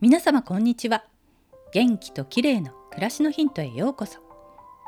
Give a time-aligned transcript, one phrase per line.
[0.00, 1.02] 皆様こんにちは。
[1.72, 4.20] 元気と綺麗の暮らしのヒントへようこそ。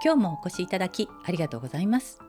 [0.05, 2.21] 今日もお越しいただきありがとうございます。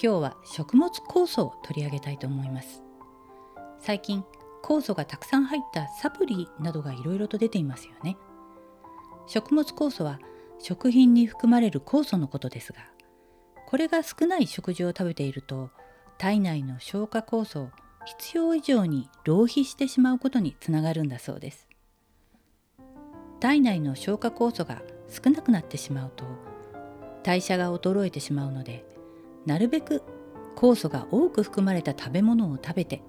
[0.00, 2.84] 今日は食物酵素を取り上げたいと思います。
[3.80, 4.22] 最近
[4.62, 8.16] 酵素がたくさん入ったサプリなどがいろいろと出ていますよね。
[9.26, 10.20] 食物酵素は
[10.60, 12.78] 食品に含まれる酵素のことですが
[13.66, 15.70] これが少ない食事を食べていると
[16.18, 17.70] 体内の消化酵素を
[18.06, 21.68] 必要以上に浪費してしまうことにつながるんだそうです。
[23.40, 26.24] 体内の消化酵素が少なくなってしまうと
[27.22, 28.86] 代謝が衰えてしまうので
[29.44, 30.02] なるべく
[30.56, 33.02] 酵素が多く含まれた食べ物を食べて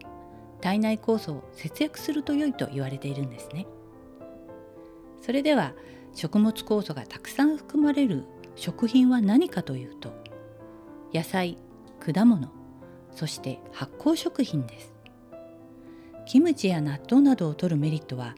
[0.60, 3.66] 体内酵素を節約すると良いと言われているんですね。
[5.22, 5.74] それでは
[6.14, 10.14] 食物酵素がたくさん含まれる食品は何かというと
[11.14, 11.58] 野菜
[12.00, 12.52] 果物
[13.16, 14.94] そして発酵食品です。
[16.26, 18.36] キムチや納豆などを摂るメリットは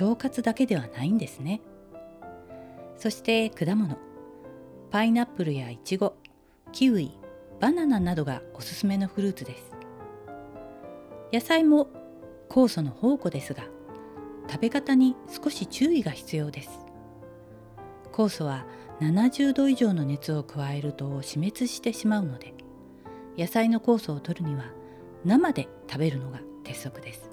[0.00, 1.60] 腸活だけではないんですね。
[2.96, 3.96] そして果物。
[4.90, 6.14] パイナップルやイチゴ
[6.70, 7.10] キウイ
[7.60, 9.72] バナナなどがおすすめのフルーツです。
[11.32, 11.88] 野菜も
[12.48, 13.64] 酵素の宝庫ですが
[14.50, 16.70] 食べ方に少し注意が必要です。
[18.12, 18.66] 酵素は
[19.00, 22.54] 70度以上の熱を加えると死滅してしまうので
[23.38, 24.64] 野菜の酵素を取るには
[25.24, 27.30] 生で食べるのが鉄則です。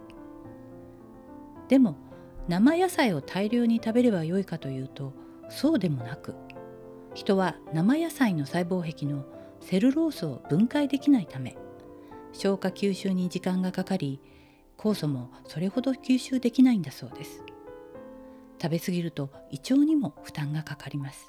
[1.68, 1.98] でも
[2.48, 5.14] 生野菜を大量に食べればよいかというと
[5.50, 6.34] そうでもなく
[7.14, 9.24] 人は生野菜の細胞壁の
[9.62, 11.58] セルロースを分解できないため
[12.32, 14.20] 消化吸収に時間がかかり
[14.78, 17.44] 酵素もそれほど吸収できないんだそうです。
[18.62, 21.28] 食べ過ぎると胃腸にも負担がかかります。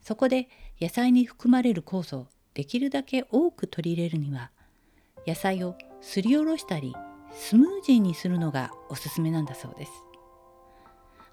[0.00, 0.48] そこで
[0.80, 2.26] 野菜に含まれる酵素
[2.58, 4.50] できるだけ多く取り入れるには
[5.28, 6.92] 野菜をすりおろしたり
[7.32, 9.92] スムージーにするのがおすすめなんだそうです。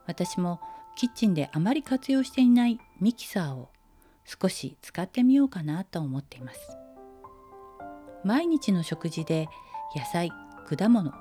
[0.06, 0.60] 私も
[0.96, 3.70] キッチンであまり活用していないミキサーを
[4.24, 6.60] 少し使ってみようかなと思っています。
[8.24, 9.50] 毎日の食事で
[9.96, 11.12] 野菜果物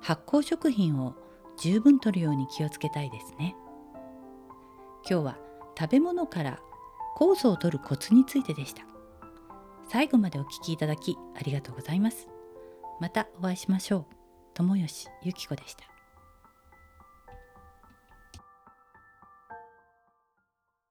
[0.00, 1.14] 発酵食品を
[1.56, 3.54] 十分摂るように気をつけたいですね。
[5.08, 5.38] 今日は
[5.78, 6.58] 食べ物から
[7.16, 8.91] 酵素を摂るコツについてでした。
[9.92, 12.26] 最後までお聞きいただきありがとうございます。
[12.98, 14.04] またお会いしましょう。
[14.54, 15.91] 友吉ゆき子でした。